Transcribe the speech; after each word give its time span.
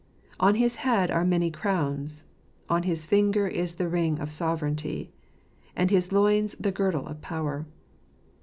On 0.39 0.55
his 0.55 0.77
head 0.77 1.11
are 1.11 1.23
many 1.23 1.51
crowns; 1.51 2.23
on 2.67 2.81
his 2.81 3.05
finger 3.05 3.47
is 3.47 3.75
the 3.75 3.87
ring 3.87 4.17
of 4.17 4.31
sovereignty; 4.31 5.11
on 5.77 5.89
his 5.89 6.11
loins 6.11 6.55
the 6.59 6.71
girdle 6.71 7.05
of 7.05 7.21
power. 7.21 7.67